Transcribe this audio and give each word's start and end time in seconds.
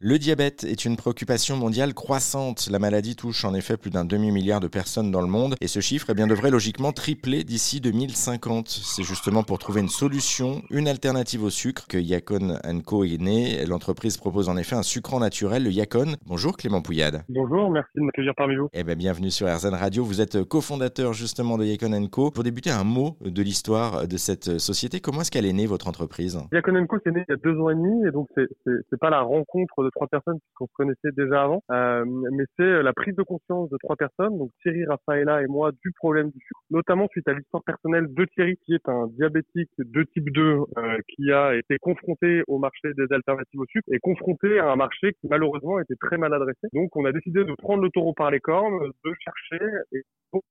Le 0.00 0.16
diabète 0.16 0.62
est 0.62 0.84
une 0.84 0.96
préoccupation 0.96 1.56
mondiale 1.56 1.92
croissante. 1.92 2.68
La 2.70 2.78
maladie 2.78 3.16
touche 3.16 3.44
en 3.44 3.52
effet 3.52 3.76
plus 3.76 3.90
d'un 3.90 4.04
demi-milliard 4.04 4.60
de 4.60 4.68
personnes 4.68 5.10
dans 5.10 5.20
le 5.20 5.26
monde 5.26 5.56
et 5.60 5.66
ce 5.66 5.80
chiffre 5.80 6.06
eh 6.10 6.14
bien, 6.14 6.28
devrait 6.28 6.52
logiquement 6.52 6.92
tripler 6.92 7.42
d'ici 7.42 7.80
2050. 7.80 8.68
C'est 8.68 9.02
justement 9.02 9.42
pour 9.42 9.58
trouver 9.58 9.80
une 9.80 9.88
solution, 9.88 10.62
une 10.70 10.86
alternative 10.86 11.42
au 11.42 11.50
sucre 11.50 11.88
que 11.88 11.98
Yacon 11.98 12.60
Co 12.86 13.02
est 13.02 13.20
né. 13.20 13.66
L'entreprise 13.66 14.18
propose 14.18 14.48
en 14.48 14.56
effet 14.56 14.76
un 14.76 14.84
sucrant 14.84 15.18
naturel, 15.18 15.64
le 15.64 15.72
Yacon. 15.72 16.14
Bonjour 16.26 16.56
Clément 16.56 16.80
Pouillade. 16.80 17.24
Bonjour, 17.28 17.68
merci 17.68 17.90
de 17.96 18.02
m'accueillir 18.02 18.34
parmi 18.36 18.54
vous. 18.54 18.68
Eh 18.74 18.84
bien, 18.84 18.94
bienvenue 18.94 19.32
sur 19.32 19.48
RZN 19.48 19.74
Radio. 19.74 20.04
Vous 20.04 20.20
êtes 20.20 20.44
cofondateur 20.44 21.12
justement 21.12 21.58
de 21.58 21.64
Yacon 21.64 22.06
Co. 22.06 22.30
Pour 22.30 22.44
débuter 22.44 22.70
un 22.70 22.84
mot 22.84 23.16
de 23.20 23.42
l'histoire 23.42 24.06
de 24.06 24.16
cette 24.16 24.58
société, 24.58 25.00
comment 25.00 25.22
est-ce 25.22 25.32
qu'elle 25.32 25.44
est 25.44 25.52
née 25.52 25.66
votre 25.66 25.88
entreprise? 25.88 26.38
Yacon 26.52 26.86
Co 26.86 26.98
c'est 27.02 27.10
né 27.10 27.24
il 27.28 27.32
y 27.32 27.34
a 27.34 27.36
deux 27.42 27.58
ans 27.58 27.70
et 27.70 27.74
demi 27.74 28.06
et 28.06 28.12
donc 28.12 28.28
c'est 28.36 29.00
pas 29.00 29.10
la 29.10 29.22
rencontre 29.22 29.87
trois 29.90 30.06
personnes 30.08 30.38
qu'on 30.56 30.66
se 30.66 30.72
connaissait 30.74 31.12
déjà 31.16 31.42
avant, 31.42 31.62
euh, 31.70 32.04
mais 32.06 32.44
c'est 32.56 32.82
la 32.82 32.92
prise 32.92 33.14
de 33.16 33.22
conscience 33.22 33.70
de 33.70 33.76
trois 33.82 33.96
personnes, 33.96 34.38
donc 34.38 34.50
Thierry, 34.62 34.84
Rafaela 34.86 35.42
et 35.42 35.46
moi, 35.46 35.70
du 35.82 35.92
problème 35.92 36.30
du 36.30 36.38
sucre, 36.38 36.60
notamment 36.70 37.08
suite 37.08 37.28
à 37.28 37.32
l'histoire 37.32 37.62
personnelle 37.64 38.06
de 38.12 38.24
Thierry, 38.26 38.56
qui 38.64 38.74
est 38.74 38.88
un 38.88 39.06
diabétique 39.08 39.70
de 39.78 40.02
type 40.04 40.30
2, 40.32 40.42
euh, 40.42 40.98
qui 41.08 41.32
a 41.32 41.54
été 41.54 41.78
confronté 41.78 42.42
au 42.46 42.58
marché 42.58 42.92
des 42.96 43.12
alternatives 43.12 43.60
au 43.60 43.66
sucre 43.66 43.88
et 43.92 43.98
confronté 43.98 44.58
à 44.58 44.70
un 44.70 44.76
marché 44.76 45.12
qui 45.20 45.28
malheureusement 45.28 45.80
était 45.80 45.96
très 46.00 46.18
mal 46.18 46.32
adressé. 46.34 46.68
Donc 46.72 46.94
on 46.96 47.04
a 47.04 47.12
décidé 47.12 47.44
de 47.44 47.54
prendre 47.58 47.82
le 47.82 47.90
taureau 47.90 48.12
par 48.12 48.30
les 48.30 48.40
cornes, 48.40 48.90
de 49.04 49.12
chercher 49.20 49.64
et 49.92 50.02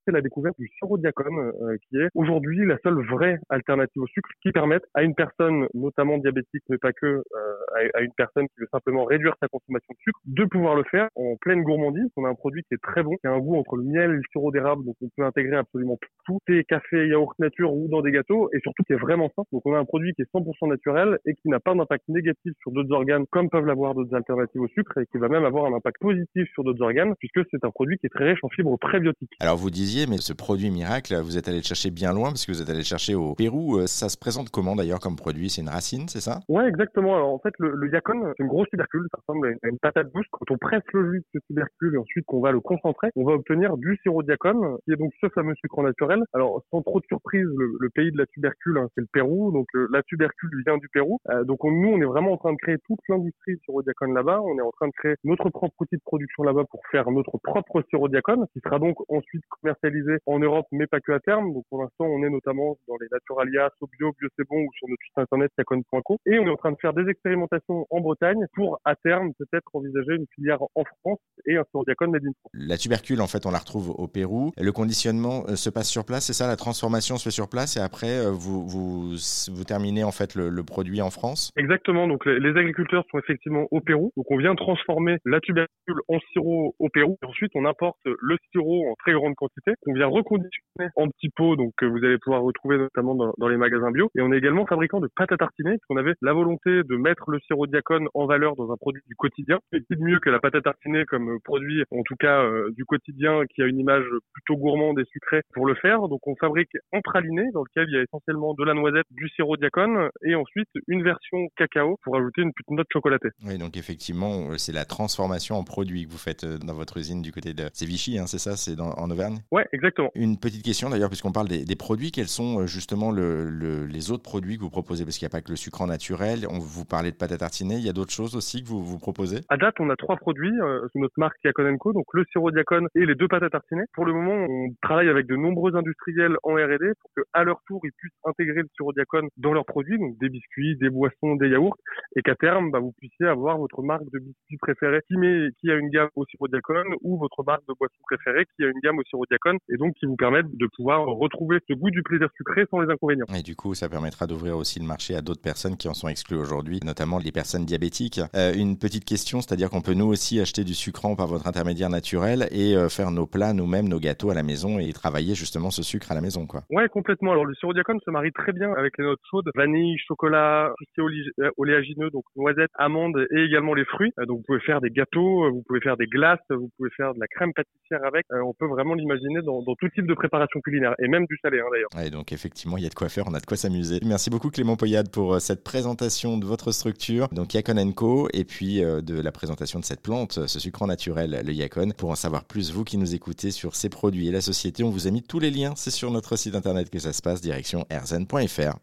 c'est 0.06 0.12
la 0.12 0.22
découverte 0.22 0.56
du 0.60 0.68
sirop 0.78 0.98
diacom, 0.98 1.38
euh, 1.38 1.78
qui 1.90 1.98
est 1.98 2.10
aujourd'hui 2.16 2.66
la 2.66 2.78
seule 2.84 3.06
vraie 3.08 3.40
alternative 3.50 4.02
au 4.02 4.08
sucre 4.08 4.30
qui 4.42 4.52
permette 4.52 4.84
à 4.94 5.04
une 5.04 5.16
personne, 5.16 5.68
notamment 5.74 6.18
diabétique, 6.18 6.64
mais 6.70 6.78
pas 6.78 6.94
que, 6.94 7.06
euh, 7.06 7.90
à, 7.94 8.02
une 8.02 8.14
personne 8.16 8.48
qui 8.48 8.62
veut 8.62 8.68
simplement 8.72 9.06
réduire 9.06 9.36
sa 9.42 9.48
consommation 9.48 9.94
de 9.94 10.00
sucre, 10.00 10.20
de 10.26 10.46
pouvoir 10.46 10.76
le 10.76 10.84
faire 10.84 11.10
en 11.16 11.36
pleine 11.40 11.64
gourmandise. 11.64 12.10
On 12.18 12.26
a 12.26 12.30
un 12.30 12.36
produit 12.36 12.64
qui 12.64 12.74
est 12.74 12.82
très 12.82 13.04
bon, 13.04 13.16
qui 13.18 13.28
a 13.28 13.32
un 13.32 13.40
goût 13.40 13.58
entre 13.58 13.76
le 13.76 13.84
miel 13.84 14.12
et 14.12 14.16
le 14.16 14.22
sirop 14.32 14.52
d'érable, 14.52 14.86
donc 14.86 14.96
on 15.02 15.10
peut 15.16 15.24
intégrer 15.24 15.58
absolument 15.58 15.98
tout, 16.26 16.40
thé, 16.46 16.64
café, 16.64 17.08
yaourt 17.08 17.38
nature 17.40 17.74
ou 17.74 17.88
dans 17.88 18.02
des 18.02 18.12
gâteaux, 18.12 18.50
et 18.54 18.60
surtout 18.62 18.84
qui 18.84 18.94
est 18.94 18.98
vraiment 18.98 19.32
simple. 19.36 19.50
Donc 19.52 19.62
on 19.66 19.74
a 19.74 19.80
un 19.80 19.86
produit 19.86 20.14
qui 20.14 20.22
est 20.22 20.32
100% 20.34 20.70
naturel 20.70 21.20
et 21.26 21.34
qui 21.36 21.50
n'a 21.50 21.60
pas 21.60 21.74
d'impact 21.74 22.08
négatif 22.10 22.54
sur 22.62 22.72
d'autres 22.72 22.92
organes 22.92 23.26
comme 23.32 23.50
peuvent 23.50 23.66
l'avoir 23.66 23.94
d'autres 23.94 24.16
alternatives 24.16 24.62
au 24.62 24.68
sucre 24.70 24.98
et 24.98 25.06
qui 25.06 25.18
va 25.18 25.30
même 25.30 25.46
avoir 25.46 25.66
un 25.66 25.74
impact 25.74 26.00
positif 26.00 26.48
sur 26.54 26.64
d'autres 26.64 26.82
organes 26.82 27.14
puisque 27.20 27.40
c'est 27.52 27.64
un 27.64 27.72
produit 27.72 27.98
qui 27.98 28.08
est 28.08 28.10
très 28.10 28.26
riche 28.26 28.40
en 28.44 28.50
fibres 28.50 28.78
prébiotiques. 28.78 29.32
Alors 29.40 29.58
disiez, 29.70 30.08
mais 30.08 30.18
ce 30.18 30.34
produit 30.34 30.70
miracle, 30.70 31.16
vous 31.22 31.38
êtes 31.38 31.48
allé 31.48 31.58
le 31.58 31.64
chercher 31.64 31.92
bien 31.92 32.14
loin 32.14 32.30
parce 32.30 32.46
que 32.46 32.52
vous 32.52 32.62
êtes 32.62 32.70
allé 32.70 32.80
le 32.80 32.84
chercher 32.84 33.16
au 33.16 33.36
Pérou. 33.36 33.78
Euh, 33.78 33.88
ça 33.88 34.10
se 34.10 34.18
présente 34.18 34.50
comment 34.50 34.76
d'ailleurs 34.76 35.00
comme 35.00 35.16
produit? 35.16 35.50
C'est 35.50 35.62
une 35.62 35.70
racine, 35.70 36.08
c'est 36.08 36.22
ça? 36.22 36.40
Ouais, 36.48 36.68
exactement. 36.68 37.16
Alors 37.16 37.34
en 37.34 37.40
fait, 37.40 37.54
le, 37.60 37.72
le 37.76 37.92
yacon, 37.92 38.34
c'est 38.38 38.44
une 38.44 38.50
grosse 38.50 38.70
tubercule, 38.70 39.08
ça 39.12 39.20
ressemble 39.26 39.48
à 39.64 39.68
une 39.68 39.80
patate 39.80 40.12
douce. 40.14 40.26
Quand 40.32 40.52
on 40.52 40.58
presse 40.58 40.84
le 40.94 41.12
jus 41.12 41.20
de 41.20 41.26
ce 41.34 41.40
tubercule 41.48 41.96
et 41.96 41.98
ensuite 41.98 42.26
qu'on 42.26 42.42
va 42.42 42.52
le 42.52 42.60
concentrer, 42.60 43.10
on 43.16 43.26
va 43.26 43.34
obtenir 43.34 43.78
du 43.78 43.98
sirop 44.04 44.24
diacon, 44.24 44.78
qui 44.86 44.92
est 44.92 44.96
donc 44.96 45.12
ce 45.22 45.28
fameux 45.30 45.56
sucre 45.56 45.82
naturel. 45.82 46.24
Alors 46.34 46.62
sans 46.72 46.82
trop 46.82 47.00
de 47.00 47.06
surprise, 47.06 47.48
le, 47.58 47.90
pays 47.90 48.12
de 48.12 48.18
la 48.18 48.26
tubercule, 48.28 48.78
hein, 48.78 48.88
c'est 48.96 49.02
le 49.02 49.08
Pérou. 49.12 49.52
Donc 49.52 49.68
euh, 49.76 49.88
la 49.92 50.04
tubercule 50.04 50.50
vient 50.66 50.78
du 50.78 50.90
Pérou. 50.90 51.20
Euh, 51.30 51.44
donc 51.44 51.64
nous, 51.64 51.90
on 51.90 52.02
est 52.02 52.06
vraiment 52.06 52.34
en 52.34 52.38
train 52.38 52.52
de 52.52 52.58
créer 52.58 52.78
toute 52.86 53.00
l'industrie 53.10 53.56
du 53.56 53.62
sirop 53.66 53.82
diacon 53.82 54.14
là-bas. 54.14 54.42
On 54.42 54.58
est 54.58 54.62
en 54.62 54.72
train 54.72 54.88
de 54.88 54.94
créer 54.94 55.16
notre 55.24 55.50
propre 55.50 55.76
outil 55.80 55.96
de 55.96 56.02
production 56.06 56.44
là-bas 56.44 56.66
pour 56.70 56.82
faire 56.92 57.10
notre 57.12 57.38
propre 57.38 57.82
sirop 57.90 58.08
diacon, 58.08 58.46
qui 58.54 58.60
sera 58.64 58.80
donc 58.80 58.98
ensuite 59.10 59.44
commercialisé 59.62 60.18
en 60.26 60.40
Europe, 60.40 60.66
mais 60.72 60.88
pas 60.88 61.00
que 61.00 61.12
à 61.12 61.20
terme. 61.20 61.54
Donc 61.54 61.64
pour 61.70 61.82
l'instant, 61.82 62.06
on 62.06 62.24
est 62.24 62.30
notamment 62.30 62.78
dans 62.88 62.96
les 63.00 63.08
Naturalia, 63.12 63.70
Sobio, 63.80 64.14
Bio 64.20 64.30
C'est 64.38 64.48
Bon 64.48 64.58
ou 64.58 64.70
sur 64.78 64.88
notre 64.88 65.02
site 65.04 65.18
internet 65.18 65.52
diacon.co. 65.58 66.18
Et 66.26 66.40
on 66.40 66.48
est 66.48 66.50
en 66.50 66.56
train 66.56 66.72
de 66.72 66.78
faire 66.82 66.94
des 66.94 67.10
expérimentations 67.10 67.86
en 67.90 68.00
Bretagne 68.00 68.46
pour 68.54 68.80
à 68.86 68.96
terme 68.96 69.32
peut-être 69.38 69.68
envisager 69.74 70.16
une 70.16 70.26
filière 70.36 70.62
en 70.62 70.84
France 71.02 71.20
et 71.46 71.58
un 71.58 71.64
diacon 71.86 72.08
made 72.08 72.26
in 72.26 72.32
France. 72.40 72.52
La 72.54 72.78
tubercule, 72.78 73.22
en 73.22 73.28
fait, 73.28 73.46
on 73.46 73.52
la 73.52 73.60
retrouve 73.60 73.90
au 73.90 74.08
Pérou. 74.08 74.52
Le 74.58 74.72
conditionnement 74.72 75.44
euh, 75.48 75.56
se 75.56 75.70
passe 75.70 75.90
sur 75.90 76.06
place, 76.06 76.26
c'est 76.26 76.34
ça? 76.34 76.48
La 76.48 76.56
transformation 76.56 77.18
se 77.18 77.24
fait 77.24 77.32
sur 77.32 77.50
place 77.50 77.78
et 77.78 77.80
après, 77.80 78.18
euh, 78.20 78.32
vous, 78.32 78.68
vous, 78.68 79.16
vous 79.52 79.64
terminez 79.64 80.04
en 80.04 80.12
fait 80.12 80.36
le, 80.36 80.64
produit 80.64 81.02
en 81.02 81.10
France? 81.10 81.52
Exactement. 81.56 82.08
Donc 82.08 82.26
les, 82.26 82.58
agriculteurs 82.58 83.04
sont 83.12 83.20
effectivement 83.20 83.68
au 83.72 83.82
Pérou. 83.82 84.12
Donc 84.18 84.26
on 84.30 84.38
vient 84.38 84.56
transformer 84.56 85.18
la 85.26 85.40
tubercule 85.40 86.00
en 86.08 86.20
sirop 86.32 86.76
au 86.80 86.90
Pérou. 86.90 87.18
ensuite, 87.24 87.52
on 87.56 87.66
importe 87.66 88.00
le 88.06 88.38
sirop 88.52 88.90
en 88.90 88.96
très 88.96 89.14
grande 89.14 89.36
quantité. 89.36 89.47
On 89.88 89.94
vient 89.94 90.08
reconditionner 90.08 90.90
en 90.96 91.08
petits 91.10 91.30
pots, 91.30 91.56
donc 91.56 91.74
que 91.78 91.86
vous 91.86 91.98
allez 91.98 92.18
pouvoir 92.18 92.42
retrouver 92.42 92.78
notamment 92.78 93.16
dans, 93.16 93.48
les 93.48 93.58
magasins 93.58 93.92
bio. 93.92 94.10
Et 94.16 94.22
on 94.22 94.32
est 94.32 94.38
également 94.38 94.66
fabricant 94.66 95.00
de 95.00 95.10
pâte 95.16 95.32
à 95.32 95.38
tartiner, 95.38 95.78
On 95.90 95.98
avait 95.98 96.14
la 96.22 96.34
volonté 96.34 96.84
de 96.84 96.96
mettre 96.96 97.30
le 97.32 97.40
sirop 97.40 97.68
diacon 97.68 98.08
en 98.14 98.26
valeur 98.26 98.56
dans 98.56 98.72
un 98.72 98.78
produit 98.78 99.02
du 99.08 99.16
quotidien. 99.16 99.60
C'est 99.72 100.00
mieux 100.00 100.20
que 100.20 100.30
la 100.30 100.40
pâte 100.40 100.56
à 100.56 100.62
tartiner 100.62 101.06
comme 101.06 101.40
produit, 101.44 101.84
en 101.92 102.04
tout 102.04 102.16
cas 102.16 102.44
euh, 102.44 102.72
du 102.76 102.86
quotidien, 102.86 103.44
qui 103.54 103.62
a 103.62 103.66
une 103.66 103.80
image 103.80 104.06
plutôt 104.34 104.60
gourmande 104.60 105.00
et 105.00 105.06
sucrée 105.12 105.42
pour 105.54 105.66
le 105.66 105.76
faire. 105.76 106.08
Donc 106.08 106.26
on 106.28 106.36
fabrique 106.36 106.72
un 106.94 107.02
praliné 107.02 107.44
dans 107.54 107.64
lequel 107.64 107.88
il 107.90 107.96
y 107.96 108.00
a 108.00 108.04
essentiellement 108.04 108.54
de 108.54 108.64
la 108.64 108.74
noisette, 108.74 109.06
du 109.12 109.30
sirop 109.30 109.58
diacon 109.58 110.10
et 110.24 110.36
ensuite 110.36 110.70
une 110.88 111.04
version 111.04 111.48
cacao 111.56 111.98
pour 112.04 112.18
ajouter 112.18 112.42
une 112.42 112.54
petite 112.54 112.72
note 112.72 112.88
chocolatée. 112.92 113.30
Oui, 113.46 113.58
donc 113.58 113.78
effectivement, 113.78 114.52
euh, 114.52 114.58
c'est 114.58 114.74
la 114.74 114.86
transformation 114.86 115.56
en 115.56 115.64
produit 115.64 116.06
que 116.06 116.12
vous 116.12 116.18
faites 116.18 116.44
euh, 116.44 116.58
dans 116.58 116.74
votre 116.74 116.98
usine 116.98 117.22
du 117.22 117.32
côté 117.32 117.54
de... 117.54 117.70
C'est 117.74 117.86
Vichy, 117.86 118.18
hein, 118.18 118.28
c'est 118.28 118.40
ça? 118.40 118.56
C'est 118.58 118.80
en 118.80 119.10
Auvergne? 119.10 119.37
Ouais, 119.52 119.68
exactement. 119.72 120.12
Une 120.16 120.38
petite 120.38 120.64
question 120.64 120.90
d'ailleurs, 120.90 121.10
puisqu'on 121.10 121.32
parle 121.32 121.48
des, 121.48 121.76
produits, 121.76 122.12
quels 122.12 122.28
sont 122.28 122.66
justement 122.66 123.12
le, 123.12 123.86
les 123.86 124.12
autres 124.12 124.24
produits 124.24 124.58
que 124.58 124.62
vous 124.62 124.70
proposez? 124.70 125.04
Parce 125.06 125.18
qu'il 125.18 125.26
n'y 125.26 125.32
a 125.32 125.36
pas 125.38 125.42
que 125.42 125.52
le 125.52 125.56
sucre 125.56 125.82
en 125.82 125.88
naturel, 125.88 126.46
on 126.50 126.60
vous 126.60 126.86
parlait 126.86 127.12
de 127.12 127.16
pâte 127.16 127.32
à 127.32 127.38
tartiner, 127.38 127.76
il 127.76 127.86
y 127.86 127.90
a 127.90 127.94
d'autres 127.94 128.12
choses 128.12 128.36
aussi 128.36 128.64
que 128.64 128.68
vous, 128.68 128.84
vous 128.84 128.98
proposez? 128.98 129.42
À 129.50 129.58
date, 129.58 129.76
on 129.80 129.90
a 129.90 129.96
trois 129.96 130.18
produits 130.18 130.54
euh, 130.62 130.88
sous 130.92 131.00
notre 131.00 131.14
marque 131.18 131.38
Diacon 131.44 131.78
Co, 131.78 131.94
donc 131.94 132.06
le 132.14 132.26
sirop 132.32 132.52
Diacon 132.52 132.88
et 132.96 133.06
les 133.06 133.16
deux 133.16 133.28
pâtes 133.28 133.44
à 133.44 133.50
tartiner. 133.50 133.84
Pour 133.94 134.06
le 134.06 134.14
moment, 134.14 134.46
on 134.50 134.70
travaille 134.82 135.10
avec 135.10 135.28
de 135.28 135.36
nombreux 135.36 135.76
industriels 135.76 136.38
en 136.44 136.56
R&D 136.56 136.92
pour 137.02 137.12
que 137.16 137.22
à 137.34 137.44
leur 137.44 137.62
tour, 137.68 137.82
ils 137.84 137.92
puissent 137.98 138.20
intégrer 138.26 138.62
le 138.62 138.70
sirop 138.76 138.94
Diacon 138.94 139.28
dans 139.38 139.54
leurs 139.54 139.66
produits, 139.66 139.98
donc 140.00 140.18
des 140.20 140.30
biscuits, 140.30 140.78
des 140.78 140.90
boissons, 140.90 141.36
des 141.36 141.50
yaourts, 141.50 141.78
et 142.16 142.22
qu'à 142.22 142.36
terme, 142.36 142.72
bah, 142.72 142.80
vous 142.80 142.94
puissiez 142.98 143.28
avoir 143.28 143.58
votre 143.58 143.82
marque 143.82 144.06
de 144.12 144.20
biscuits 144.20 144.58
préférée 144.58 145.02
qui, 145.08 145.18
met, 145.18 145.50
qui 145.60 145.72
a 145.72 145.76
une 145.76 145.90
gamme 145.90 146.10
au 146.16 146.26
sirop 146.26 146.48
Diacon 146.48 146.84
ou 147.02 147.18
votre 147.18 147.44
marque 147.44 147.66
de 147.68 147.74
boisson 147.78 147.98
préférée 148.04 148.46
qui 148.56 148.64
a 148.64 148.68
une 148.68 148.80
gamme 148.84 149.00
au 149.00 149.04
sirop 149.04 149.26
Diacon, 149.30 149.58
et 149.70 149.78
donc 149.78 149.94
qui 149.96 150.06
vous 150.06 150.16
permettent 150.16 150.56
de 150.56 150.68
pouvoir 150.76 151.06
retrouver 151.06 151.60
ce 151.68 151.74
goût 151.74 151.92
du 151.92 152.04
plaisir 152.04 152.28
sucré 152.36 152.66
sans 152.70 152.82
les 152.82 152.92
inconvénients. 152.92 153.26
Et 153.36 153.44
du 153.44 153.56
coup, 153.56 153.74
ça 153.74 153.90
permettra 153.90 154.28
d'ouvrir 154.28 154.58
aussi 154.58 154.80
le 154.80 154.86
marché 154.86 155.16
à 155.16 155.22
d'autres 155.22 155.42
personnes 155.42 155.78
qui 155.78 155.88
en 155.88 155.94
sont 155.94 156.08
exclues 156.08 156.38
aujourd'hui, 156.38 156.80
notamment 156.84 157.20
les 157.20 157.32
personnes 157.32 157.66
diabétiques. 157.66 158.22
Euh, 158.36 158.54
une 158.54 158.78
petite 158.78 159.06
question, 159.06 159.42
c'est-à-dire 159.42 159.70
qu'on 159.70 159.82
peut 159.82 159.94
nous 159.94 160.08
aussi 160.08 160.40
acheter 160.40 160.64
du 160.64 160.74
sucrant 160.74 161.16
par 161.16 161.28
votre 161.28 161.48
intermédiaire 161.48 161.90
naturel 161.90 162.48
et 162.52 162.76
euh, 162.76 162.90
faire 162.90 163.12
nos 163.12 163.28
plats 163.28 163.54
nous-mêmes, 163.54 163.88
nos 163.88 164.00
gâteaux 164.00 164.30
à 164.30 164.36
la 164.36 164.44
maison 164.44 164.80
et 164.80 164.92
travailler 164.94 165.36
justement 165.36 165.72
ce 165.72 165.84
sucre 165.84 166.12
à 166.12 166.16
la 166.16 166.22
maison, 166.22 166.46
quoi. 166.46 166.64
Ouais, 166.70 166.88
complètement. 166.90 167.32
Alors 167.32 167.46
le 167.46 167.56
sirop 167.56 167.74
diacon 167.74 168.00
se 168.04 168.12
marie 168.12 168.32
très 168.32 168.54
bien 168.54 168.74
avec 168.74 168.98
les 168.98 169.06
notes 169.06 169.20
chaudes, 169.30 169.50
vanille, 169.56 169.98
chocolat, 170.08 170.74
euh, 171.00 171.50
oléagineux, 171.58 172.10
donc 172.10 172.24
noisettes, 172.36 172.72
amandes 172.76 173.26
et 173.32 173.44
également 173.44 173.74
les 173.74 173.86
fruits. 173.86 174.14
donc 174.28 174.38
vous 174.38 174.44
pouvez 174.46 174.60
faire 174.62 174.82
des 174.82 174.90
gâteaux, 174.90 175.52
vous 175.52 175.64
pouvez 175.68 175.82
faire 175.82 175.98
des 175.98 176.08
glaces, 176.08 176.40
vous 176.50 176.70
pouvez 176.78 176.90
faire 176.96 177.14
de 177.14 177.20
la 177.20 177.28
crème 177.28 177.54
pâtissière 177.54 178.04
avec. 178.06 178.26
on 178.32 178.54
peut 178.54 178.68
vraiment 178.68 178.94
l'imaginer 178.94 179.17
dans, 179.44 179.64
tout 179.76 179.90
type 179.90 180.08
de 180.08 180.14
préparation 180.14 180.60
culinaire 180.62 180.96
et 181.00 181.08
même 181.08 181.26
du 181.26 181.38
salé 181.42 181.60
hein, 181.60 181.66
d'ailleurs. 181.72 181.90
Ouais, 181.96 182.10
donc 182.10 182.32
effectivement, 182.32 182.78
il 182.78 182.84
y 182.84 182.86
a 182.86 182.90
de 182.90 182.96
quoi 182.96 183.10
faire, 183.10 183.26
on 183.28 183.34
a 183.34 183.40
de 183.40 183.46
quoi 183.46 183.58
s'amuser. 183.58 184.00
Merci 184.06 184.30
beaucoup 184.30 184.50
Clément 184.50 184.76
Poyade 184.76 185.10
pour 185.10 185.40
cette 185.42 185.64
présentation 185.64 186.38
de 186.38 186.46
votre 186.46 186.72
structure, 186.72 187.28
donc 187.32 187.54
Yacon 187.54 187.92
Co, 187.92 188.28
et 188.34 188.44
puis 188.44 188.82
de 188.82 189.22
la 189.22 189.32
présentation 189.32 189.80
de 189.80 189.86
cette 189.86 190.02
plante, 190.02 190.48
ce 190.48 190.60
sucre 190.60 190.86
naturel, 190.86 191.42
le 191.46 191.54
Yacon. 191.54 191.92
Pour 191.98 192.10
en 192.10 192.16
savoir 192.16 192.46
plus, 192.46 192.72
vous 192.72 192.84
qui 192.84 192.98
nous 192.98 193.16
écoutez 193.16 193.52
sur 193.52 193.76
ces 193.76 193.90
produits 193.90 194.28
et 194.28 194.32
la 194.32 194.42
société, 194.42 194.84
on 194.84 194.90
vous 194.90 195.08
a 195.08 195.12
mis 195.12 195.24
tous 195.24 195.40
les 195.40 195.52
liens. 195.52 195.74
C'est 195.76 195.92
sur 195.92 196.12
notre 196.12 196.36
site 196.36 196.56
internet 196.56 196.90
que 196.90 197.00
ça 197.00 197.14
se 197.14 197.22
passe, 197.22 197.42
direction 197.42 197.86
erzen.fr. 197.90 198.76